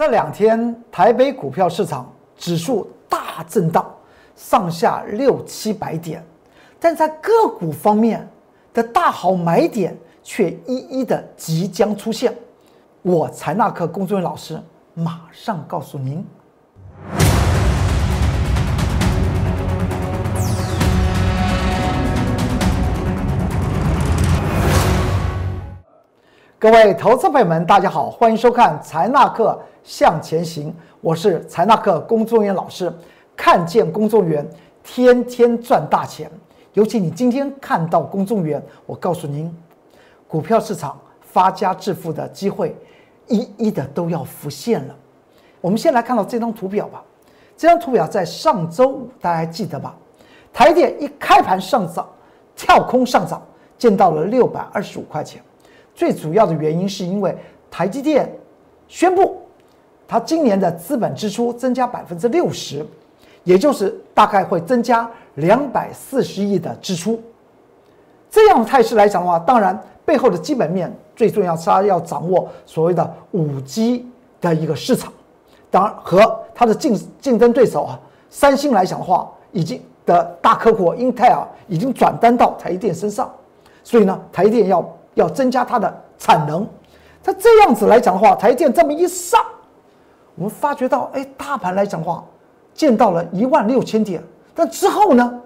[0.00, 3.84] 这两天台北股票市场指数大震荡，
[4.34, 6.24] 上下六七百点，
[6.78, 8.26] 但在个股方面
[8.72, 12.34] 的大好买点却一一的即将出现。
[13.02, 14.58] 我财纳克工作人员老师
[14.94, 16.24] 马上告诉您。
[26.60, 30.70] 各位投资朋友们，大家好，欢迎收看财纳克向前行，
[31.00, 32.92] 我是财纳克工作人员老师。
[33.34, 34.48] 看见工作人员，
[34.82, 36.30] 天天赚大钱。
[36.74, 39.50] 尤其你今天看到公众员，我告诉您，
[40.28, 42.76] 股票市场发家致富的机会，
[43.26, 44.94] 一一的都要浮现了。
[45.62, 47.02] 我们先来看到这张图表吧。
[47.56, 49.96] 这张图表在上周五，大家还记得吧？
[50.52, 52.06] 台电一开盘上涨，
[52.54, 53.40] 跳空上涨，
[53.78, 55.42] 见到了六百二十五块钱。
[56.00, 57.36] 最主要的原因是因为
[57.70, 58.26] 台积电
[58.88, 59.36] 宣布，
[60.08, 62.82] 它今年的资本支出增加百分之六十，
[63.44, 67.20] 也就是大概会增加两百四十亿的支出。
[68.30, 74.06] 这样的态势来讲的话，当然背后的基本面最重要是它要掌握所谓的五 G
[74.40, 75.12] 的一个市场。
[75.70, 83.30] 当然和它的竞竞争对手啊，三星来讲的话，已经的大客户英特尔已经转单到台积电身上，
[83.84, 84.82] 所以呢，台积电要。
[85.14, 86.66] 要增加它的产能，
[87.22, 89.44] 它这样子来讲的话，台电这么一上，
[90.36, 92.24] 我们发觉到，哎，大盘来讲的话，
[92.72, 94.22] 见到了一万六千点，
[94.54, 95.40] 但之后呢，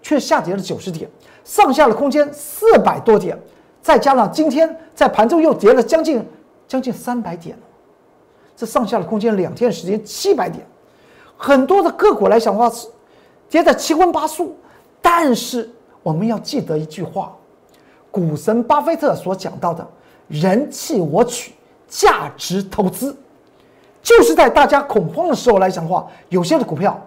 [0.00, 1.10] 却下跌了九十点，
[1.44, 3.38] 上下的空间四百多点，
[3.82, 6.24] 再加上今天在盘中又跌了将近
[6.68, 7.58] 将近三百点，
[8.56, 10.64] 这上下的空间两天时间七百点，
[11.36, 12.86] 很多的个股来讲的话是
[13.48, 14.56] 跌得七荤八素，
[15.02, 15.68] 但是
[16.02, 17.36] 我们要记得一句话。
[18.10, 19.86] 股神巴菲特所讲到的
[20.28, 21.54] “人气我取，
[21.88, 23.16] 价值投资”，
[24.02, 27.00] 就是在大家恐慌的时候来讲的话，有些的股票，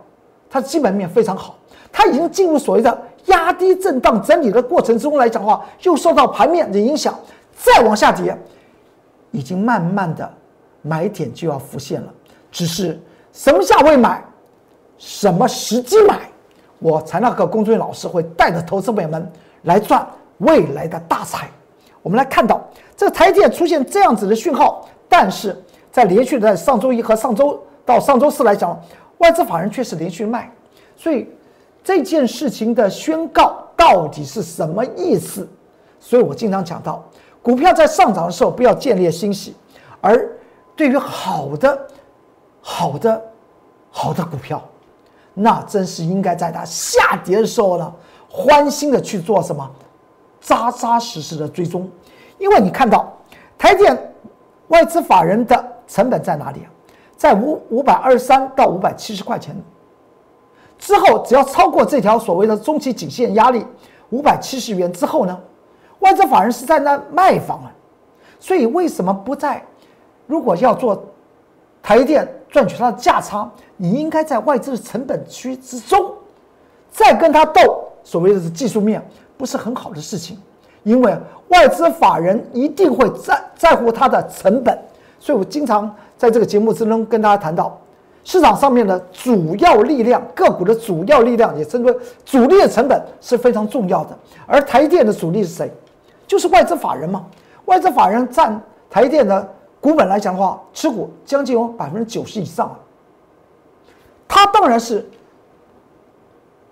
[0.49, 1.55] 它基本面非常好，
[1.91, 7.17] 它已经进入所谓的压低震荡整理的过程之中来讲的话，又受到盘面的影响，
[7.55, 8.37] 再往下跌，
[9.31, 10.31] 已经慢慢的
[10.81, 12.13] 买点就要浮现了。
[12.51, 14.23] 只是什么价位买，
[14.97, 16.19] 什么时机买，
[16.79, 19.31] 我才那个工作人员老师会带着投资朋友们
[19.63, 20.07] 来赚。
[20.39, 21.49] 未来的大财，
[22.01, 22.61] 我们来看到
[22.95, 25.55] 这个台电出现这样子的讯号，但是
[25.91, 28.79] 在连续的上周一和上周到上周四来讲，
[29.19, 30.51] 外资法人却是连续卖，
[30.95, 31.29] 所以
[31.83, 35.47] 这件事情的宣告到底是什么意思？
[35.99, 37.03] 所以我经常讲到，
[37.41, 39.55] 股票在上涨的时候不要建立欣喜，
[40.01, 40.29] 而
[40.75, 41.87] 对于好的、
[42.59, 43.21] 好的、
[43.91, 44.61] 好的股票，
[45.33, 47.93] 那真是应该在它下跌的时候呢，
[48.27, 49.69] 欢欣的去做什么？
[50.43, 51.89] 扎扎实实的追踪，
[52.37, 53.11] 因为你看到
[53.57, 53.97] 台电
[54.67, 56.67] 外资法人的成本在哪里啊？
[57.15, 59.55] 在五五百二十三到五百七十块钱
[60.77, 63.65] 之后，只要超过这条所谓的中期颈线压力
[64.09, 65.39] 五百七十元之后呢，
[65.99, 67.71] 外资法人是在那卖方啊。
[68.39, 69.63] 所以为什么不在？
[70.27, 71.01] 如果要做
[71.81, 76.11] 台电赚取它的价差，你应该在外资的成本区之中，
[76.91, 79.01] 再跟他斗所谓的是技术面。
[79.43, 80.39] 不是很好的事情，
[80.83, 81.13] 因为
[81.49, 84.79] 外资法人一定会在在乎它的成本，
[85.19, 87.77] 所以我经常在这个节目之中跟大家谈到，
[88.23, 91.93] 市场上面的主要力量，个股的主要力量，也称为
[92.23, 94.17] 主力的成本是非常重要的。
[94.47, 95.69] 而台电的主力是谁？
[96.25, 97.25] 就是外资法人嘛。
[97.65, 98.57] 外资法人占
[98.89, 102.73] 台电的股本来讲的话，持股将近有百分之九十以上，
[104.25, 105.05] 它当然是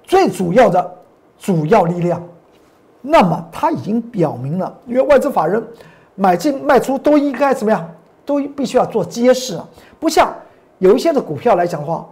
[0.06, 0.98] 最主要的
[1.38, 2.24] 主要力量。
[3.02, 5.62] 那么它已经表明了，因为外资法人
[6.16, 7.90] 买进卖出都应该怎么样，
[8.26, 9.68] 都必须要做揭示啊，
[10.00, 10.34] 不像
[10.78, 12.08] 有一些的股票来讲的话，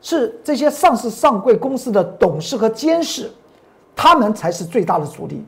[0.00, 3.30] 是这些上市上柜公司的董事和监事，
[3.96, 5.44] 他们才是最大的主力，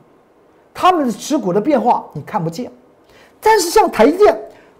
[0.73, 2.71] 他们的持股的变化你看不见，
[3.39, 4.37] 但是像台积电。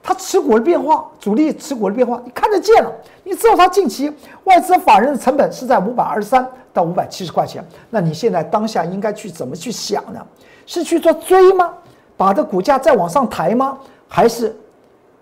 [0.08, 2.90] 它持股的变化，主力持股的变化，你看得见了。
[3.26, 4.10] 你知道它近期
[4.46, 7.62] 外资法人的成本是在五百二十三到五百七十块钱。
[7.90, 10.26] 那你现在当下应该去怎么去想呢？
[10.66, 11.74] 是去做追吗？
[12.16, 13.78] 把这股价再往上抬吗？
[14.08, 14.56] 还是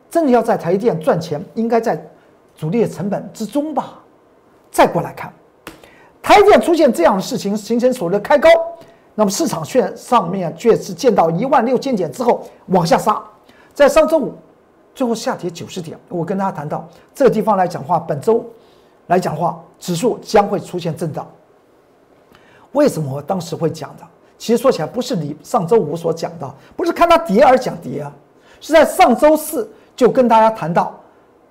[0.07, 1.43] 真的要在台电赚钱？
[1.55, 1.99] 应该在
[2.55, 3.97] 主力的成本之中吧。
[4.69, 5.33] 再过来看，
[6.21, 8.47] 台电出现这样的事情，形成所谓的开高，
[9.15, 13.19] 那么市场却上面却是见到一万六千点之后往下杀，
[13.73, 14.31] 在上周五。
[14.95, 18.43] 最后下跌九十点，我跟大家谈到这个地方来讲话，本周
[19.07, 21.27] 来讲话，指数将会出现震荡。
[22.71, 24.03] 为什么我当时会讲的？
[24.37, 28.11] 其实说起来，不是你上周五所讲的，不是看它跌而讲跌啊，
[28.61, 30.97] 是在上周四就跟大家谈到，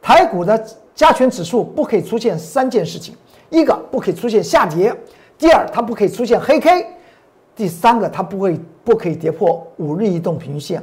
[0.00, 3.14] 台股的加权指数不可以出现三件事情：
[3.50, 4.90] 一个不可以出现下跌；
[5.38, 6.82] 第二，它不可以出现黑 K；
[7.54, 10.82] 第三个，它不会不可以跌破五日移动平均线。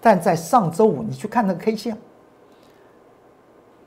[0.00, 1.96] 但在上周五，你去看那个 K 线，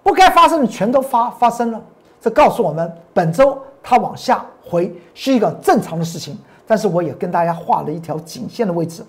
[0.04, 1.82] 不该发生的全都发发生了。
[2.22, 6.38] 这告诉我们，本周它往下回是一个正常的事情。
[6.68, 9.04] 但是我也跟大家画了一条颈线的位置，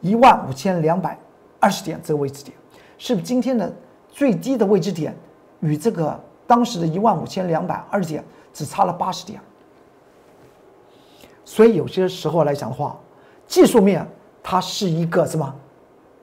[0.00, 1.16] 一万五千两百
[1.60, 2.52] 二十点这个位置点，
[2.98, 3.72] 是不是今天的
[4.10, 5.14] 最低的位置点
[5.60, 9.40] 与这个当时的一万五千两百二十点只差了八十点？
[11.44, 12.98] 所以有些时候来讲的话，
[13.46, 14.04] 技术面
[14.42, 15.54] 它是一个什么，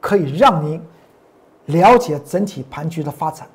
[0.03, 0.81] 可以让您
[1.67, 3.47] 了解整体盘局的发展。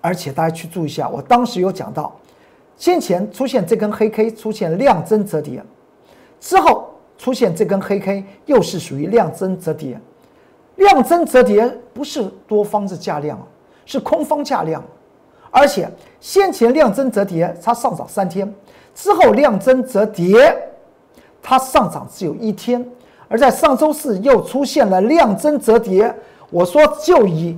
[0.00, 2.12] 而且大家去注意一下，我当时有讲到，
[2.76, 5.62] 先前出现这根黑 K 出现量增折叠。
[6.40, 10.00] 之后出现这根黑 K，又是属于量增折叠。
[10.74, 13.38] 量增折叠不是多方的价量，
[13.86, 14.82] 是空方价量。
[15.52, 15.88] 而且
[16.18, 18.52] 先前量增折叠它上涨三天，
[18.96, 20.56] 之后量增折叠
[21.40, 22.84] 它上涨只有一天。
[23.30, 26.12] 而在上周四又出现了量增折叠。
[26.50, 27.56] 我说就以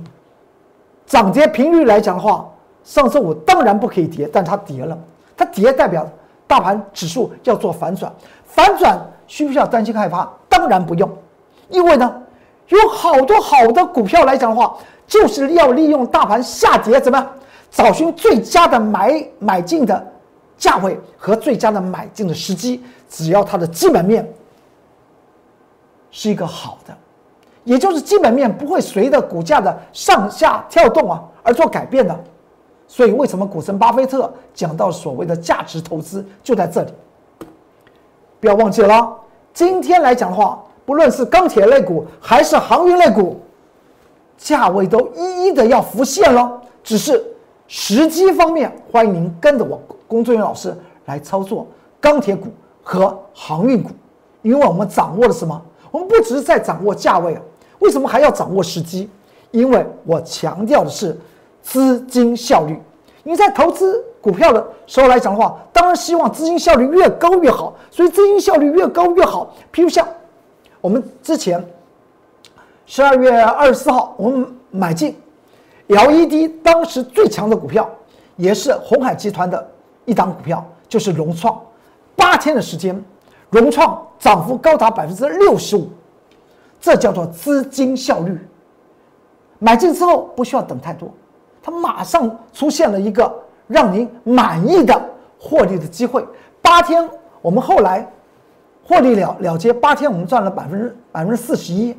[1.07, 2.47] 涨跌频率来讲的话，
[2.83, 4.95] 上周五当然不可以跌，但它跌了，
[5.35, 6.07] 它跌代表
[6.45, 8.13] 大盘指数要做反转。
[8.45, 10.29] 反转需不需要担心害怕？
[10.47, 11.09] 当然不用，
[11.69, 12.21] 因为呢，
[12.67, 14.77] 有好多好的股票来讲的话，
[15.07, 17.27] 就是要利用大盘下跌，怎么样
[17.71, 20.05] 找寻最佳的买买进的
[20.55, 22.83] 价位和最佳的买进的时机。
[23.09, 24.27] 只要它的基本面
[26.15, 26.95] 是一个好的，
[27.63, 32.17] 也就是基本面不会随着股价的上下跳动啊而做改变的。
[32.87, 36.93] 所以，为什么股神巴菲特讲到所谓的价值投资就在这里？
[38.39, 39.17] 不要忘记了，
[39.53, 43.41] 今天来讲的话，不论是钢铁类股还是航运类股，
[44.37, 46.61] 价位都一一的要浮现了。
[46.83, 47.25] 只是
[47.67, 51.65] 时机方面，欢迎您跟着我工作人员老师来操作
[51.99, 52.49] 钢铁股
[52.83, 53.89] 和航运股，
[54.43, 55.59] 因为我们掌握了什么？
[55.93, 57.41] 我们不只是在掌握价位啊，
[57.77, 59.07] 为什么还要掌握时机？
[59.51, 61.15] 因为我强调的是
[61.61, 62.81] 资金效率。
[63.21, 64.03] 你在投资。
[64.23, 69.53] 股票的时候来讲的话，当然希望资金效率越高越好，所以资金效率越高越好。
[69.73, 70.07] 譬如像
[70.79, 71.61] 我们之前
[72.85, 75.13] 十二月二十四号，我们买进
[75.87, 77.89] LED 当时最强的股票，
[78.37, 79.69] 也是红海集团的
[80.05, 81.61] 一档股票，就是融创。
[82.15, 83.03] 八天的时间，
[83.53, 85.87] 融创涨幅高达百分之六十五，
[86.81, 88.37] 这叫做资金效率。
[89.59, 91.09] 买进之后不需要等太多，
[91.61, 93.31] 它马上出现了一个。
[93.65, 95.09] 让您满意的
[95.39, 96.23] 获利的机会，
[96.61, 97.09] 八天
[97.41, 98.05] 我们后来
[98.85, 101.95] 获利了了结，八天我们赚了百分之百分之四十一，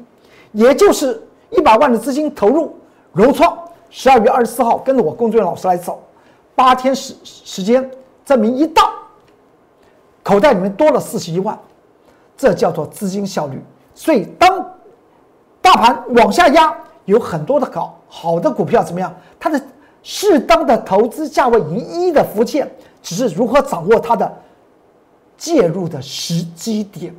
[0.53, 1.21] 也就是
[1.51, 2.77] 一百万的资金投入
[3.13, 3.59] 融创，
[3.89, 6.03] 十二月二十四号跟着我工作人员老师来走，
[6.55, 7.91] 八天时时间
[8.27, 8.83] 证明一到，
[10.25, 11.57] 口袋里面多了四十一万，
[12.37, 13.63] 这叫做资金效率。
[13.95, 14.69] 所以当
[15.63, 19.15] 大盘往下压，有很多的搞好的股票怎么样？
[19.39, 19.63] 它的。
[20.07, 22.71] 适当的投资价位一一的浮现，
[23.03, 24.31] 只是如何掌握它的
[25.35, 27.11] 介入的时机点。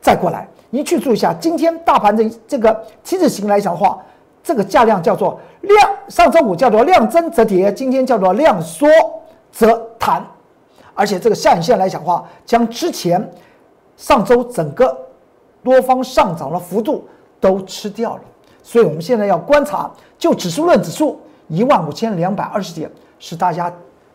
[0.00, 2.72] 再过来，你去注意一下，今天大盘的这个
[3.04, 4.02] T 字形来讲的话，
[4.42, 8.88] 这个价量叫做量，上周五叫做量增则跌，今天叫做量缩
[9.52, 10.26] 则弹，
[10.94, 13.30] 而且这个下影线来讲的话，将之前
[13.96, 14.96] 上周整个
[15.62, 17.06] 多方上涨的幅度
[17.40, 18.22] 都吃掉了。
[18.62, 21.20] 所以我们现在要观察，就指数论指数。
[21.48, 23.74] 一万五千两百二十点是大家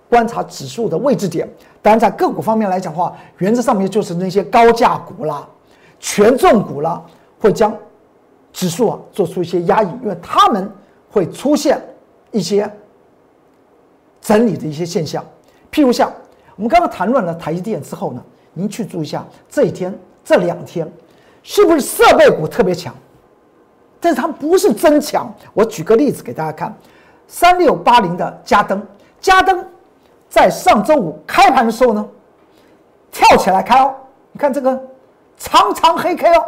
[0.09, 1.45] 观察指数的位置点。
[1.81, 5.45] 当然，在个股方面来讲的话，原则上面就是那些高价股啦、
[5.99, 7.03] 权重股啦，
[7.37, 7.75] 会将
[8.53, 10.71] 指数啊做出一些压抑，因为他们
[11.11, 11.77] 会出现
[12.31, 12.71] 一些
[14.21, 15.21] 整理的一些现象。
[15.69, 16.09] 譬如像
[16.55, 20.89] 我们刚刚谈论了台积电之后呢，您去注意一下这一天、这两天
[21.43, 22.93] 是不是设备股特别强？
[23.99, 25.33] 但是它不是真强。
[25.53, 26.75] 我举个例子给大家看。
[27.27, 28.79] 三六八零的加登，
[29.19, 29.65] 加登
[30.29, 32.07] 在上周五开盘的时候呢，
[33.11, 33.95] 跳起来开哦，
[34.31, 34.79] 你看这个
[35.35, 36.45] 长长黑 K 哦，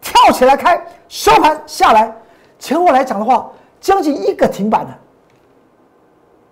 [0.00, 2.10] 跳起来开，收盘下来，
[2.58, 3.50] 前后来讲的话，
[3.82, 4.94] 将近一个停板的，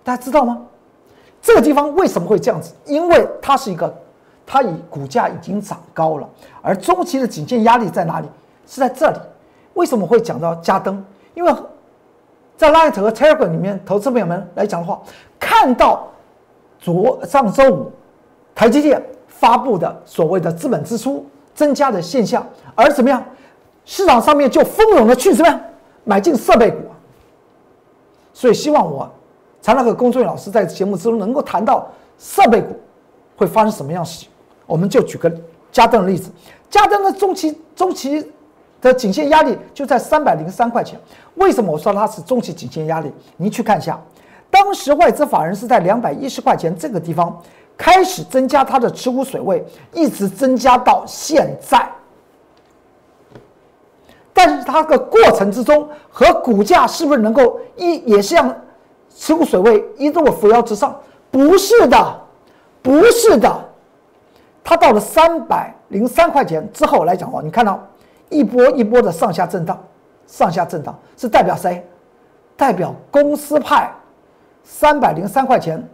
[0.03, 0.61] 大家知道吗？
[1.43, 2.73] 这个地方为什么会这样子？
[2.85, 3.95] 因为它是一个，
[4.47, 6.27] 它以股价已经涨高了，
[6.63, 8.27] 而中期的颈线压力在哪里？
[8.65, 9.17] 是在这里。
[9.75, 11.05] 为什么会讲到加登？
[11.35, 11.53] 因为。
[12.55, 15.01] 在 Light 和 Telegram 里面，投资朋友们来讲的话，
[15.39, 16.07] 看到
[16.79, 17.91] 昨上周五
[18.53, 23.21] 台积电发布的所谓的资本支出增加的现象，而怎么样，
[23.85, 25.61] 市场上面就蜂拥的去怎么
[26.03, 26.77] 买进设备股，
[28.33, 29.11] 所以希望我
[29.63, 31.87] 财纳克工作人员老师在节目之中能够谈到
[32.19, 32.77] 设备股
[33.37, 34.29] 会发生什么样事情。
[34.65, 35.33] 我们就举个
[35.71, 36.29] 嘉登的例子，
[36.69, 38.29] 嘉登的中期中期
[38.81, 40.99] 的颈线压力就在三百零三块钱。
[41.35, 43.09] 为什么我说它是中期颈线压力？
[43.37, 43.97] 您去看一下，
[44.51, 47.41] 当时外资法人是在两百一十块钱这个地方
[47.77, 51.89] 开始增加它的持股水位，一直增加到现在。
[54.33, 58.53] 但是它的过程之中和股价是不是能够一也像
[59.15, 60.99] 持股水位一路扶摇直上？
[61.31, 62.21] 不是的，
[62.81, 63.49] 不是的。
[64.63, 67.81] 它到了三百零三块钱之后来讲哦，你看到
[68.29, 69.81] 一波一波的上下震荡，
[70.27, 71.85] 上下震荡是代表谁？
[72.55, 73.91] 代表公司派。
[74.63, 75.85] 三百零三块钱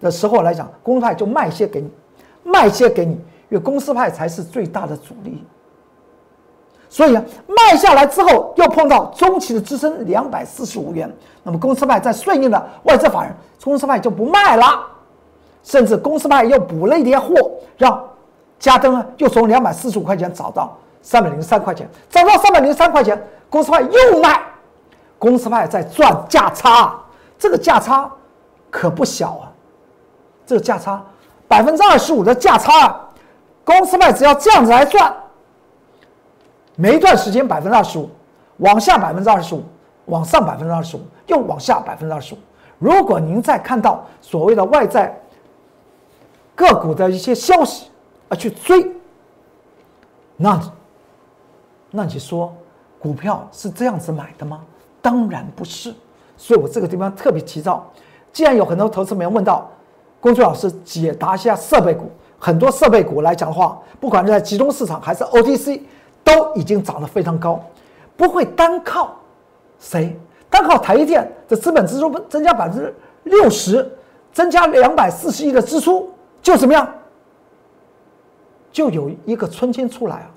[0.00, 1.90] 的时候来讲，公司派就卖些给你，
[2.42, 5.42] 卖些给你，因为公司派才是最大的主力。
[6.90, 14.64] 所以啊，卖下来之后又碰到中期的支撑两百四十五元，那么公司派在顺应的外资法人，公司派就不卖了，
[15.62, 17.34] 甚至公司派又补了一点货，
[17.76, 18.02] 让
[18.58, 24.40] 嘉登啊又从两百四十五块钱涨到三百零三块钱，涨到三百零三块钱，公司派又卖，
[25.18, 26.98] 公司派在赚价差，
[27.38, 28.10] 这个价差
[28.70, 29.52] 可不小啊，
[30.46, 31.04] 这个价差
[31.46, 32.98] 百分之二十五的价差，
[33.62, 35.14] 公司派只要这样子来赚。
[36.80, 38.08] 每一段时间百分之二十五，
[38.58, 39.64] 往下百分之二十五，
[40.04, 42.38] 往上百分之二十五，又往下百分之二十五。
[42.78, 45.12] 如果您再看到所谓的外在
[46.54, 47.88] 个股的一些消息
[48.28, 48.92] 而去追，
[50.36, 50.60] 那
[51.90, 52.54] 那你说
[53.00, 54.60] 股票是这样子买的吗？
[55.02, 55.92] 当然不是。
[56.36, 57.84] 所以我这个地方特别提到，
[58.32, 59.68] 既然有很多投资人问到，
[60.20, 62.08] 公众老师解答一下设备股，
[62.38, 65.80] 很多设备股来讲的话，不管是在集中市场还是 OTC。
[66.28, 67.58] 都已经涨得非常高，
[68.14, 69.16] 不会单靠
[69.80, 70.14] 谁？
[70.50, 73.90] 单靠台积电的资本支出增加百分之六十，
[74.30, 76.86] 增加两百四十亿的支出，就怎么样？
[78.70, 80.30] 就有一个春天出来啊，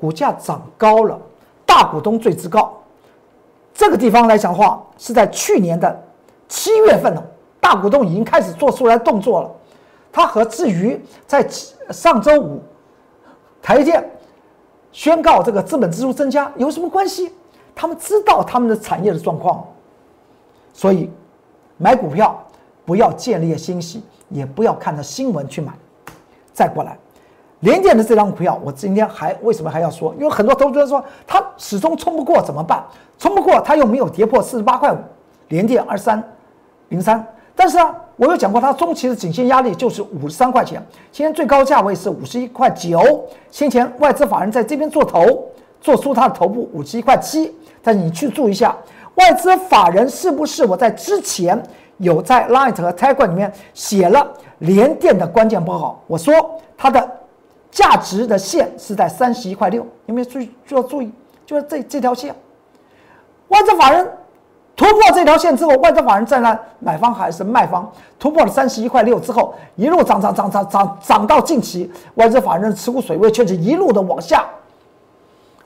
[0.00, 1.20] 股价涨高了，
[1.66, 2.74] 大股东最之高。
[3.74, 6.02] 这个地方来讲的话，是在去年的
[6.48, 7.22] 七月份了，
[7.60, 9.50] 大股东已经开始做出来动作了。
[10.10, 11.46] 他和至于在
[11.90, 12.62] 上周五
[13.60, 14.02] 台积电。
[14.96, 17.30] 宣告这个资本支出增加有什么关系？
[17.74, 19.62] 他们知道他们的产业的状况，
[20.72, 21.10] 所以
[21.76, 22.42] 买股票
[22.86, 25.70] 不要建立欣喜，也不要看着新闻去买。
[26.50, 26.96] 再过来，
[27.60, 30.14] 联电的这张股票，我今天还为什么还要说？
[30.14, 32.82] 因为很多投资人说他始终冲不过怎么办？
[33.18, 34.96] 冲不过他又没有跌破四十八块五，
[35.48, 36.26] 联电二三
[36.88, 37.22] 零三。
[37.54, 40.82] 但是呢，我有讲过，它中期的颈线压力就是五十三块钱，
[41.12, 43.24] 今天最高价位是五十一块九。
[43.50, 45.46] 先前外资法人在这边做头，
[45.82, 47.54] 做出它的头部五十一块七。
[47.82, 48.74] 但你去注意一下，
[49.16, 51.62] 外资法人是不是我在之前
[51.98, 54.26] 有在 Light 和 t i g e r 里面写了
[54.60, 56.00] 联电的关键报告？
[56.06, 56.32] 我说
[56.76, 57.08] 它的
[57.70, 60.50] 价值的线是在三十一块六，有没有注意？
[60.66, 61.12] 就要注意，
[61.44, 62.34] 就是这这条线，
[63.48, 64.10] 外资法人。
[64.76, 67.90] 突破这条线之后，外资法人在那买方还是卖方？
[68.18, 74.44] 突破了三十一块六之后，一路涨涨涨涨涨涨到近期，外资法人持股水位却是一路的往下。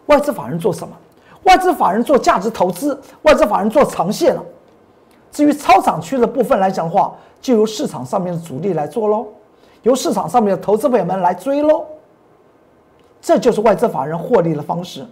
[0.07, 0.97] 外资法人做什么？
[1.43, 4.43] 外资法人做价值投资，外资法人做长线了。
[5.33, 9.27] 至于超涨区的部分来讲的话，就由市场上面的主力来做喽，
[9.83, 11.85] 由市场上面的投资朋友们来追喽。
[13.21, 15.05] 这就是外资法人获利的方式，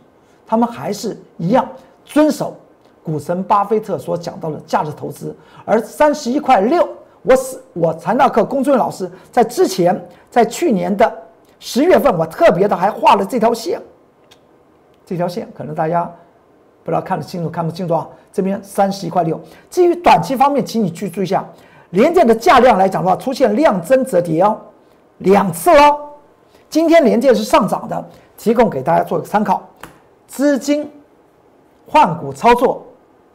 [0.46, 1.66] 他们还是一样
[2.04, 2.54] 遵守。
[3.08, 5.34] 股神巴菲特所讲到的价值投资，
[5.64, 6.86] 而三十一块六，
[7.22, 9.98] 我是我财纳克龚俊老师在之前，
[10.30, 11.10] 在去年的
[11.58, 13.80] 十月份，我特别的还画了这条线，
[15.06, 16.04] 这条线可能大家
[16.84, 18.06] 不知道看得清楚看不清楚啊？
[18.30, 19.40] 这边三十一块六。
[19.70, 21.42] 至于短期方面，请你去注意一下，
[21.90, 24.54] 连电的价量来讲的话，出现量增折跌哦，
[25.18, 26.10] 两次哦。
[26.68, 28.04] 今天连电是上涨的，
[28.36, 29.66] 提供给大家做一个参考。
[30.26, 30.86] 资金
[31.86, 32.84] 换股操作。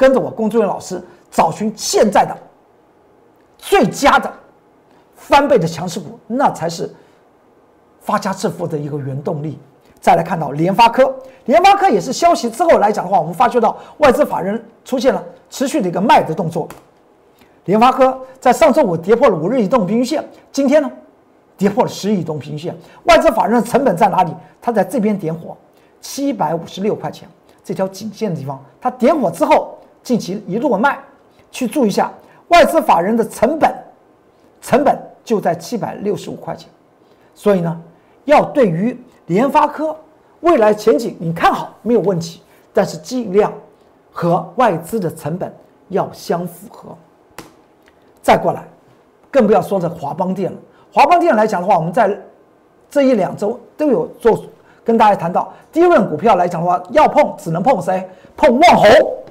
[0.03, 2.35] 跟着我工作人员老师找寻现在的
[3.57, 4.29] 最佳的
[5.15, 6.93] 翻倍的强势股，那才是
[8.01, 9.57] 发家致富的一个原动力。
[10.01, 16.67] 再来看到联发科，联发科也是消息之后来讲的话，我们发觉到外资法人出现了持续的一个卖的动作。
[17.63, 20.91] 联发科在上周五跌破了五日移动平均线，今天呢
[21.55, 22.77] 跌破了十日移动平均线。
[23.05, 24.35] 外资法人的成本在哪里？
[24.61, 25.55] 他在这边点火，
[26.01, 27.25] 七百五十六块钱
[27.63, 29.77] 这条颈线的地方，他点火之后。
[30.03, 30.99] 近期一路卖，
[31.49, 32.11] 去注意一下
[32.49, 33.73] 外资法人的成本，
[34.61, 36.69] 成本就在七百六十五块钱，
[37.33, 37.81] 所以呢，
[38.25, 38.95] 要对于
[39.27, 39.95] 联发科
[40.41, 42.41] 未来前景你看好没有问题，
[42.73, 43.51] 但是尽量
[44.11, 45.51] 和外资的成本
[45.87, 46.95] 要相符合。
[48.21, 48.63] 再过来，
[49.31, 50.57] 更不要说这华邦电了。
[50.91, 52.15] 华邦电来讲的话，我们在
[52.89, 54.43] 这一两周都有做
[54.83, 58.07] 跟大家谈到，第一轮股票来讲的话，要碰只能碰谁？
[58.35, 59.22] 碰旺宏。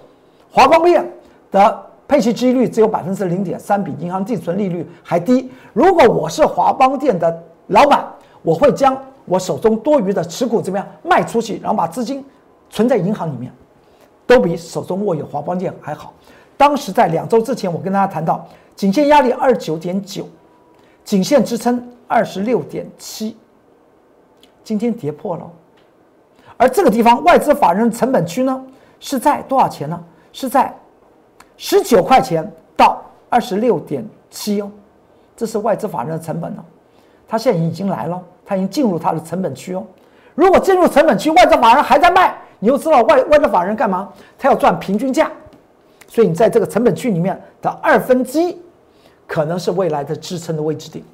[0.53, 1.03] 华邦电
[1.51, 5.51] 的配息几率只有百分之零点三，比银行定存利率还低。
[5.73, 8.07] 如果我是华邦电的老板，
[8.43, 8.95] 我会将
[9.25, 12.23] 我手中多余的持股怎么样卖出去，然后把资金
[12.69, 13.51] 存在银行里面，
[14.27, 16.13] 都比手中握有华邦电还好。
[16.59, 18.47] 当时在两周之前，我跟大家谈到。
[18.75, 20.27] 颈线压力二九点九，
[21.05, 23.37] 颈线支撑二十六点七，
[24.65, 25.51] 今天跌破了，
[26.57, 28.65] 而这个地方外资法人成本区呢
[28.99, 30.03] 是在多少钱呢？
[30.33, 30.75] 是在
[31.57, 34.71] 十九块钱到二十六点七哦，
[35.37, 36.65] 这是外资法人的成本呢，
[37.29, 39.85] 它现在已经来了，它已经进入它的成本区哦。
[40.35, 44.11] 如果进入成本区，外资法人还在卖，你又知道外外资法人干嘛？
[44.39, 45.31] 他要赚平均价。
[46.09, 48.57] 所以你在这个成本区里面的二分之一，
[49.27, 51.05] 可能是未来的支撑的位置点。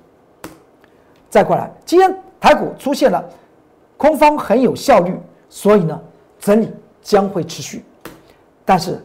[1.29, 3.25] 再过来，今天台股出现了
[3.97, 5.17] 空方很有效率，
[5.49, 6.01] 所以呢，
[6.39, 6.73] 整理
[7.03, 7.85] 将会持续。
[8.65, 9.01] 但是，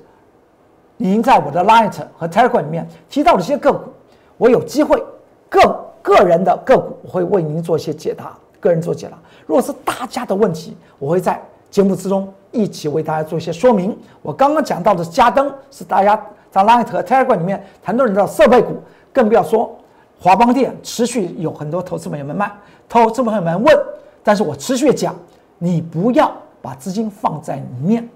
[0.97, 3.91] 您在我的 Light 和 Telegram 里面提到的一些个股，
[4.37, 5.03] 我有机会
[5.49, 9.17] 个个人的个股，我会为您做一些解答，个人做解答。
[9.45, 12.31] 如果是大家的问题，我会在节目之中。
[12.55, 13.97] 一起为大家做一些说明。
[14.21, 16.15] 我刚刚讲到的加登是大家
[16.51, 18.75] 在 Light 和 Telegram 里面谈到的设备股，
[19.11, 19.75] 更不要说
[20.19, 22.51] 华邦电，持续有很多投资朋友们卖，
[22.87, 23.75] 投资朋友们问，
[24.21, 25.15] 但是我持续讲，
[25.57, 26.31] 你不要
[26.61, 28.07] 把资金放在里面。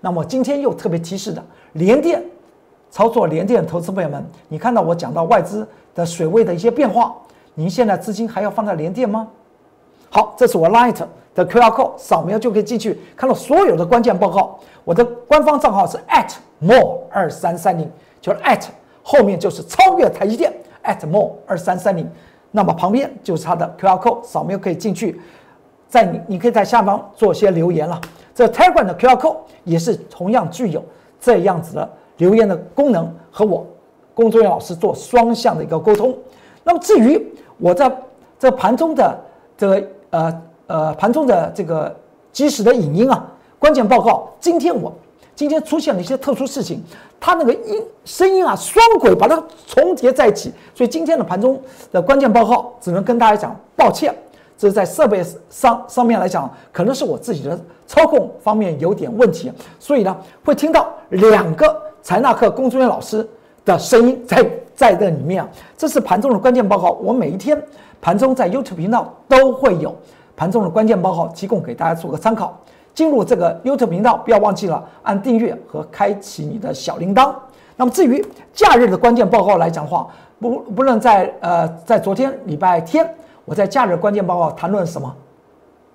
[0.00, 1.40] 那么今天又特别提示的
[1.74, 2.20] 联电
[2.90, 7.14] 操作联电投资朋友们，你看到我讲到外资的水位的一些变化，
[7.54, 9.28] 您现在资金还要放在联电吗？
[10.10, 11.04] 好，这是我 Light。
[11.34, 14.56] 的 QR code 扫描就可以进去看到所有的关键报告。
[14.84, 17.90] 我的官方账号是 at more 二三三零，
[18.20, 18.62] 就是 at
[19.02, 20.52] 后面就是超越台积电
[20.84, 22.08] at more 二三三零。
[22.52, 25.20] 那么旁边就是它的 QR code，扫描可以进去。
[25.88, 28.00] 在你，你可以在下方做些留言了。
[28.32, 30.80] 这 Telegram 的 QR code 也是同样具有
[31.24, 33.66] 这样子的留言的功能，和我
[34.12, 36.14] 工作人员老师做双向的一个沟通。
[36.62, 37.90] 那么至于我在
[38.38, 39.18] 这盘中的
[39.56, 40.42] 这个呃。
[40.66, 41.94] 呃，盘中的这个
[42.32, 43.22] 即时的影音啊，
[43.58, 44.30] 关键报告。
[44.40, 44.90] 今天我
[45.34, 46.82] 今天出现了一些特殊事情，
[47.20, 51.60] 它那个音声音啊，双轨把它重叠在一起，所以今天的盘中
[51.92, 54.16] 的关键报告只能跟大家讲抱歉。
[54.56, 63.28] 这是在设备上上面来讲，可能是我自己的操控方面有点问题，所以呢，会听到两个财纳克工作人员老师
[63.64, 65.48] 的声音在在这里面啊。
[65.76, 67.60] 这是盘中的关键报告，我每一天
[68.00, 69.94] 盘中在 YouTube 频道都会有。
[70.36, 72.58] 盘中的关键报告提供给大家做个参考。
[72.92, 77.34] 进入这个 YouTube 频道，不要忘记了按订阅和开启你的小铃铛。
[77.76, 80.06] 那么至于假日的关键报告来讲的话，
[80.38, 83.08] 不不论在呃在昨天礼拜天，
[83.44, 85.14] 我在假日关键报告谈论什么？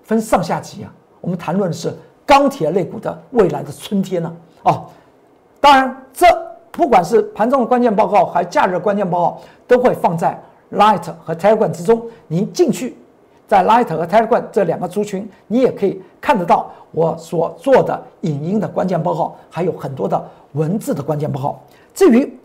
[0.03, 0.93] 分上下集啊。
[1.21, 1.93] 我们谈论的是
[2.25, 4.33] 钢铁类股的未来的春天呢。
[4.63, 4.85] 哦，
[5.59, 6.25] 当然这
[6.71, 12.95] 不管是盘中的关键报告还是假日的关键报告，都会放在 Light 和 Telegram 之中，您进去。
[13.47, 21.59] 在 Light 和 Telegram 这两个族群，你也可以看得到我所做的影音的关键报告，还有很多的文字的关键报告。
[21.93, 22.38] 至于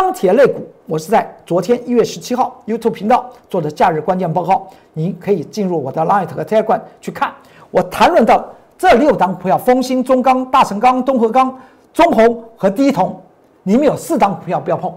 [0.00, 7.34] 钢铁类股，我是在昨天一月十七号 YouTube 频道做的假日关键报告，您可以进入我的 Light 和 Telegram 去看。
[7.72, 8.46] 我谈论到
[8.78, 11.52] 这六档股票：丰兴、中钢、大成钢、东和钢、
[11.92, 13.20] 中红和第一铜，
[13.64, 14.94] 里面有四档股票不要碰，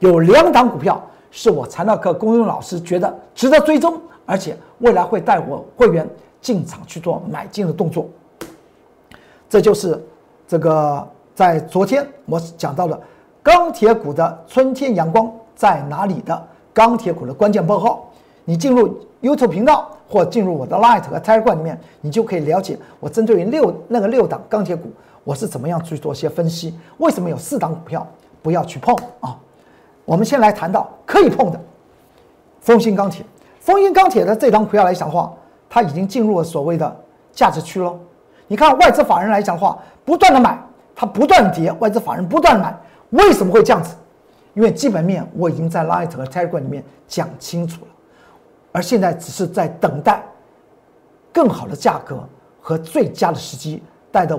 [0.00, 3.98] 有两档股票是我财纳课公用老师觉得值得追踪。
[4.26, 6.06] 而且未来会带我会员
[6.42, 8.06] 进场去做买进的动作，
[9.48, 9.98] 这就是
[10.46, 13.00] 这个在昨天我讲到的
[13.44, 18.02] 钢铁股的春天阳光在哪里的钢铁股的关键报告。
[18.46, 24.90] 你进入 YouTube 频道或进入我的 Light 和 Telegram 里面，你就可以了解我针对于六那个六档钢铁股，
[25.24, 26.74] 我是怎么样去做些分析。
[26.96, 28.06] 为什么有四档股票
[28.42, 29.36] 不要去碰啊？
[30.06, 31.60] 我们先来谈到可以碰的
[32.62, 33.26] 丰兴钢铁。
[33.60, 35.30] 丰兴钢铁的这张股票来讲的话，
[35.68, 36.96] 它已经进入了所谓的
[37.30, 37.94] 价值区了。
[38.46, 40.58] 你看外资法人来讲的话，不断的买，
[40.96, 42.74] 它不断跌，外资法人不断买，
[43.14, 43.94] 为什么会这样子？
[44.54, 47.88] 因为基本面我已经在 Light 和 Telegram 里面讲清楚了，
[48.72, 50.22] 而现在只是在等待
[51.32, 52.22] 更好的价格
[52.60, 54.38] 和最佳的时机，带着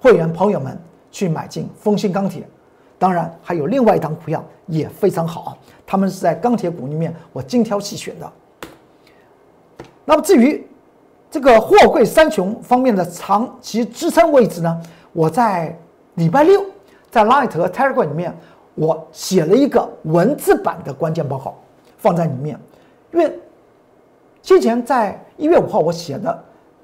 [0.00, 0.78] 会员朋友们
[1.10, 2.46] 去买进丰兴钢铁。
[2.98, 5.56] 当然还有另外一档股票也非常好，
[5.86, 8.32] 他们是在钢铁股里面我精挑细选的。
[10.04, 10.66] 那么至于
[11.30, 14.82] 这个货柜三雄方面的长期支撑位置呢？
[15.12, 15.74] 我在
[16.14, 16.64] 礼拜六
[17.14, 18.36] 在 Light 和 Telegram 里面，
[18.74, 21.54] 我写了一个文字版的关键报告
[21.96, 22.58] 放在里面，
[23.12, 23.38] 因为
[24.42, 26.36] 之前在一月五号我写的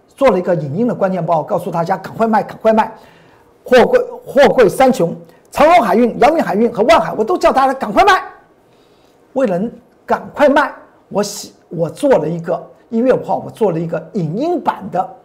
[0.07, 2.97] 做了一个影音的关键报告，告诉大家赶快卖，赶快卖，
[3.65, 5.13] 货柜货柜三雄，
[5.51, 8.23] 长荣海运、阳明海运和万海，我都叫大家赶快卖。
[9.33, 9.61] 为了
[10.07, 10.73] 赶快卖，
[11.09, 15.17] 我写我做了一个一月五号我做了一个影音版的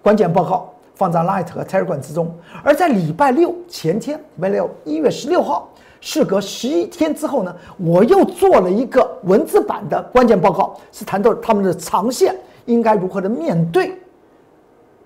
[0.00, 0.72] 关键报告。
[0.96, 5.68] 放在 Light 和 Telegram 之中，而在礼拜六前天，礼拜六一月十六号，
[6.00, 13.92] 事隔十一天之后呢，我又做了一个文字版的关键报告，是谈到他们的长线应该如何的面对。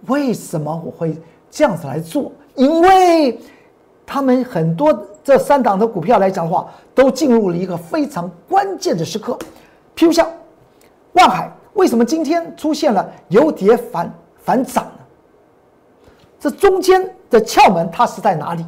[0.07, 2.31] 为什么我会这样子来做？
[2.55, 3.39] 因为
[4.07, 9.37] 他们很多这三档的股票来讲的话，都进入了一个非常关键的时刻。
[9.97, 10.27] 譬如像
[11.13, 14.90] 万海，为什么今天出现了由跌反反涨？
[16.41, 18.65] 这中间的窍门它是在哪里？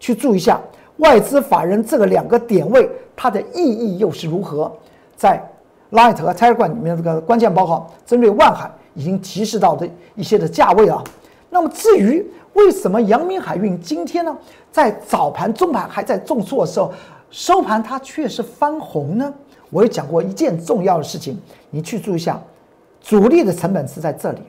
[0.00, 0.60] 去注意一下
[0.98, 4.72] 外资法人这个两个点位，它的意义又是如何？
[5.16, 5.44] 在
[5.90, 11.02] Light 和 Telegram 里面这个关键报告，针对万海已经提示到的一些的价位啊。
[11.50, 14.38] 那么至于为什么阳明海运今天呢，
[14.70, 16.92] 在早盘、中盘还在重挫的时候，
[17.30, 19.34] 收盘它却是翻红呢？
[19.70, 21.36] 我有讲过一件重要的事情，
[21.70, 22.40] 你去注意一下，
[23.00, 24.42] 主力的成本是在这里。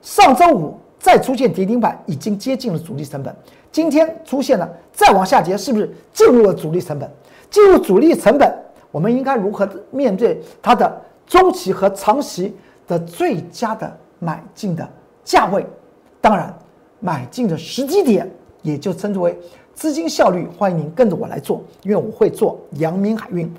[0.00, 0.78] 上周五。
[1.02, 3.36] 再出现跌停板，已经接近了主力成本。
[3.72, 7.10] 今天出现了再往下跌，是不是进入了主力成本？
[7.50, 8.54] 进入主力成本，
[8.92, 14.88] 我们应该如何面对它的中期和长期的最佳的买进的
[15.24, 15.66] 价位？
[16.20, 16.56] 当然，
[17.00, 18.30] 买进的时机点
[18.62, 19.36] 也就称之为
[19.74, 20.48] 资金效率。
[20.56, 23.52] 欢迎您跟着我来做，因为我会做阳明海运。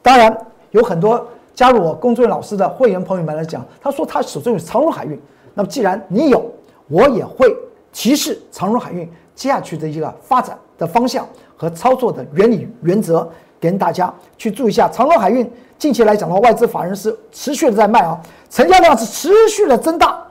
[0.00, 0.34] 当然，
[0.70, 5.20] 有很多加入我工作老师的会员朋友们来讲，他说他手中有长荣海运。
[5.58, 6.52] 那么既然你有，
[6.86, 7.56] 我也会
[7.90, 13.26] 提示长荣海运接下去的一个发展的方向和操作的原理原则，
[13.58, 14.86] 跟大家去注意一下。
[14.92, 20.22] 长荣海运近期来讲的话，外资法人是持续的在卖啊，成交量是持续的增大。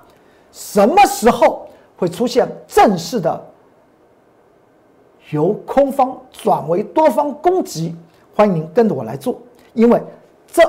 [0.51, 3.43] 什么时候会出现正式的
[5.31, 7.95] 由空方转为多方攻击？
[8.35, 9.41] 欢迎跟着我来做，
[9.73, 9.99] 因为
[10.45, 10.61] 这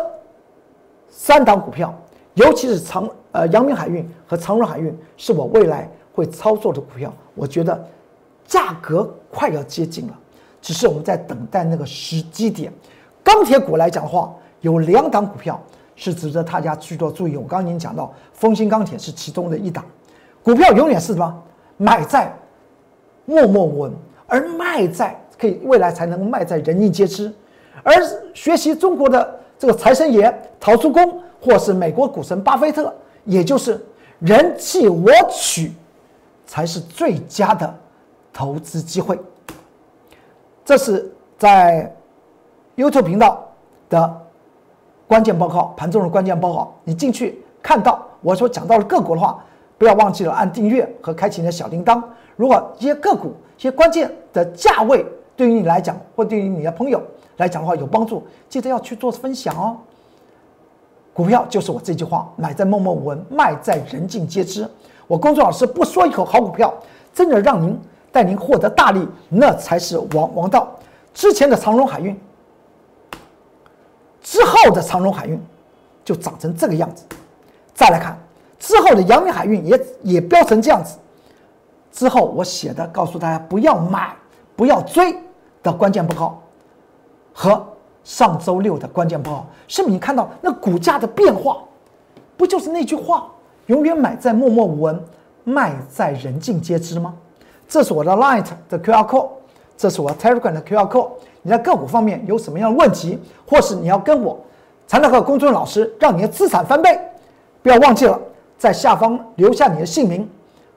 [1.11, 1.95] 三档股票，
[2.33, 3.07] 尤其是长。
[3.37, 7.87] 呃，阳明海运和长荣海运是我未来会操作的股票，我觉得
[8.47, 10.19] 价格快要接近了，
[10.63, 12.73] 只是我们在等待那个时机点。
[13.23, 15.61] 钢铁股来讲的话，有两档股票
[15.97, 17.37] 是值得大家去做注意。
[17.37, 19.85] 我刚刚已经讲到，丰兴钢铁是其中的一档
[20.43, 21.43] 股票，永远是什么？
[21.77, 22.35] 买在
[23.27, 23.93] 默默无闻，
[24.27, 27.31] 而卖在可以未来才能卖在人尽皆知。
[27.83, 27.93] 而
[28.33, 32.91] 学习中国的这个财神爷陶朱公，或是美国股神巴菲特。
[33.27, 33.85] 也就是
[34.19, 35.73] 人气我取，
[36.47, 37.79] 才是最佳的
[38.33, 39.19] 投资机会。
[40.65, 41.95] 这是在
[42.77, 43.47] YouTube 频道
[43.91, 44.27] 的
[45.07, 46.75] 关键报告，盘中的关键报告。
[46.85, 49.45] 你进去看到我所讲到的个股的话，
[49.77, 52.03] 不要忘记了按订阅和开启你的小铃铛。
[52.37, 55.05] 如果一些个股、一些关键的价位
[55.37, 57.03] 对于你来讲，或对于你的朋友
[57.37, 59.77] 来讲的话有帮助，记得要去做分享哦。
[61.17, 64.69] 股票就是我这句话，买在默默无闻，卖在人尽皆知。
[65.07, 66.71] 我公众老师不说一口好股票，
[67.15, 67.81] 真的让您
[68.13, 70.71] 带您获得大利，那才是王王道。
[71.15, 72.15] 之前的长荣海运，
[74.23, 75.43] 之后的长荣海运
[76.05, 77.03] 就长成这个样子。
[77.73, 78.19] 再来看
[78.59, 80.99] 之后的阳明海运也也飙成这样子。
[81.91, 84.15] 之后我写的告诉大家不要买、
[84.55, 85.19] 不要追
[85.63, 86.43] 的关键报告
[87.33, 87.67] 和。
[88.07, 91.59] 上周六的关键报告，是不是你看到那股价的变化？
[92.37, 93.27] 不就是那句话，
[93.67, 95.03] 永远买在默默无闻，
[95.43, 97.13] 卖在人尽皆知吗？
[97.69, 99.29] 这是我的 Light 的 QR code，
[99.77, 101.09] 这是我 Telegram 的 QR code。
[101.43, 104.39] 你在个股方面有什么样的问题，或是你要跟我
[104.87, 106.97] 财纳克公众老师让你的资产翻倍，
[107.61, 108.17] 不要忘记了
[108.57, 110.31] 在下方留下你的姓名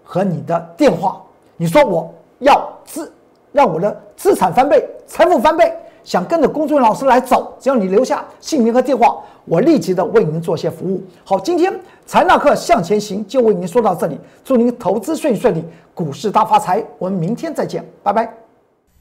[0.04, 1.22] 和你的电话。
[1.58, 3.14] 你说我要资，
[3.52, 5.72] 让我的资产翻倍，财富翻倍。
[6.04, 11.04] 想跟着公众老师来走，只要你留下姓名和电话，我立即的为您做些服务。
[11.24, 11.74] 好，今天
[12.06, 16.84] 财纳课向前行就为您说到这里，祝您投资顺顺利，股市大发财。
[16.98, 18.32] 我们明天再见，拜拜。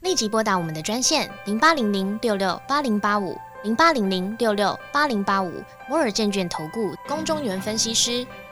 [0.01, 5.51] 立即拨打我们的专线零八零零六六八零八五零八零零六六八零八五
[5.89, 8.25] 摩尔证券投顾龚中原分析师。